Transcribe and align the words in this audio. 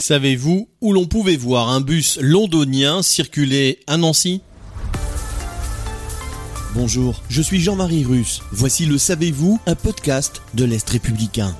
Savez-vous 0.00 0.66
où 0.80 0.94
l'on 0.94 1.04
pouvait 1.04 1.36
voir 1.36 1.68
un 1.68 1.82
bus 1.82 2.18
londonien 2.22 3.02
circuler 3.02 3.80
à 3.86 3.98
Nancy? 3.98 4.40
Bonjour, 6.74 7.22
je 7.28 7.42
suis 7.42 7.60
Jean-Marie 7.60 8.04
Russe. 8.04 8.40
Voici 8.50 8.86
le 8.86 8.96
Savez-vous, 8.96 9.60
un 9.66 9.74
podcast 9.74 10.40
de 10.54 10.64
l'Est 10.64 10.88
républicain. 10.88 11.54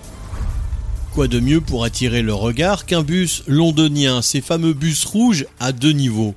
Quoi 1.13 1.29
de 1.29 1.39
mieux 1.39 1.61
pour 1.61 1.85
attirer 1.85 2.23
le 2.23 2.33
regard 2.33 2.87
qu'un 2.87 3.03
bus 3.03 3.43
londonien, 3.47 4.23
ces 4.23 4.41
fameux 4.41 4.73
bus 4.73 5.05
rouges 5.05 5.45
à 5.59 5.73
deux 5.73 5.93
niveaux? 5.93 6.35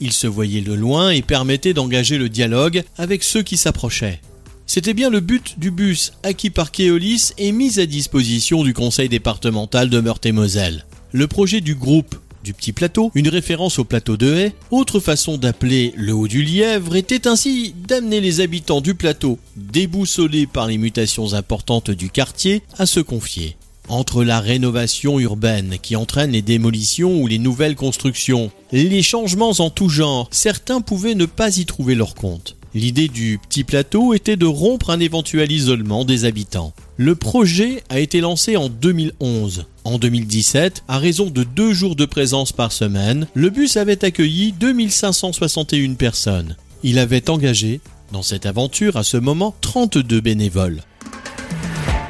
Il 0.00 0.12
se 0.12 0.26
voyait 0.26 0.62
de 0.62 0.72
loin 0.72 1.10
et 1.10 1.20
permettait 1.20 1.74
d'engager 1.74 2.16
le 2.16 2.30
dialogue 2.30 2.82
avec 2.96 3.22
ceux 3.22 3.42
qui 3.42 3.58
s'approchaient. 3.58 4.22
C'était 4.64 4.94
bien 4.94 5.10
le 5.10 5.20
but 5.20 5.58
du 5.58 5.70
bus 5.70 6.12
acquis 6.22 6.50
par 6.50 6.72
Keolis 6.72 7.32
et 7.36 7.52
mis 7.52 7.78
à 7.78 7.84
disposition 7.84 8.64
du 8.64 8.72
conseil 8.72 9.10
départemental 9.10 9.90
de 9.90 10.00
Meurthe-et-Moselle. 10.00 10.86
Le 11.14 11.26
projet 11.26 11.60
du 11.60 11.74
groupe 11.74 12.16
du 12.42 12.54
petit 12.54 12.72
plateau, 12.72 13.10
une 13.14 13.28
référence 13.28 13.78
au 13.78 13.84
plateau 13.84 14.16
de 14.16 14.34
haie, 14.34 14.54
autre 14.70 14.98
façon 14.98 15.36
d'appeler 15.36 15.92
le 15.94 16.14
haut 16.14 16.26
du 16.26 16.42
lièvre, 16.42 16.96
était 16.96 17.28
ainsi 17.28 17.74
d'amener 17.86 18.22
les 18.22 18.40
habitants 18.40 18.80
du 18.80 18.94
plateau, 18.94 19.38
déboussolés 19.56 20.46
par 20.46 20.66
les 20.66 20.78
mutations 20.78 21.34
importantes 21.34 21.90
du 21.90 22.08
quartier, 22.08 22.62
à 22.78 22.86
se 22.86 23.00
confier. 23.00 23.56
Entre 23.90 24.24
la 24.24 24.40
rénovation 24.40 25.20
urbaine 25.20 25.76
qui 25.82 25.96
entraîne 25.96 26.32
les 26.32 26.40
démolitions 26.40 27.20
ou 27.20 27.26
les 27.26 27.38
nouvelles 27.38 27.76
constructions, 27.76 28.50
les 28.72 29.02
changements 29.02 29.52
en 29.58 29.68
tout 29.68 29.90
genre, 29.90 30.28
certains 30.30 30.80
pouvaient 30.80 31.14
ne 31.14 31.26
pas 31.26 31.58
y 31.58 31.66
trouver 31.66 31.94
leur 31.94 32.14
compte. 32.14 32.56
L'idée 32.74 33.08
du 33.08 33.38
petit 33.38 33.64
plateau 33.64 34.14
était 34.14 34.36
de 34.36 34.46
rompre 34.46 34.88
un 34.88 35.00
éventuel 35.00 35.52
isolement 35.52 36.06
des 36.06 36.24
habitants. 36.24 36.72
Le 36.96 37.14
projet 37.14 37.84
a 37.90 38.00
été 38.00 38.22
lancé 38.22 38.56
en 38.56 38.70
2011. 38.70 39.66
En 39.84 39.98
2017, 39.98 40.84
à 40.88 40.98
raison 40.98 41.28
de 41.28 41.44
deux 41.44 41.74
jours 41.74 41.96
de 41.96 42.06
présence 42.06 42.52
par 42.52 42.72
semaine, 42.72 43.26
le 43.34 43.50
bus 43.50 43.76
avait 43.76 44.02
accueilli 44.04 44.52
2561 44.52 45.94
personnes. 45.94 46.56
Il 46.82 46.98
avait 46.98 47.28
engagé, 47.28 47.80
dans 48.10 48.22
cette 48.22 48.46
aventure 48.46 48.96
à 48.96 49.02
ce 49.02 49.18
moment, 49.18 49.54
32 49.60 50.20
bénévoles. 50.20 50.82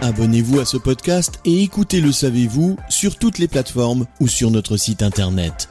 Abonnez-vous 0.01 0.61
à 0.61 0.65
ce 0.65 0.77
podcast 0.77 1.41
et 1.45 1.63
écoutez 1.63 2.01
Le 2.01 2.13
Savez-vous 2.13 2.77
sur 2.89 3.17
toutes 3.17 3.39
les 3.39 3.49
plateformes 3.49 4.07
ou 4.21 4.29
sur 4.29 4.53
notre 4.53 4.77
site 4.77 5.03
internet. 5.03 5.69